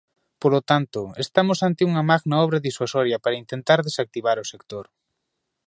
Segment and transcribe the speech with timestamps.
[0.41, 4.85] Polo tanto, estamos ante unha magna obra disuasoria para intentar desactivar o sector.